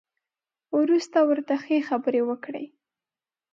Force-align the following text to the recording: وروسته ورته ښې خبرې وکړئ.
وروسته 0.79 1.19
ورته 1.29 1.53
ښې 1.63 1.77
خبرې 1.89 2.21
وکړئ. 2.29 2.65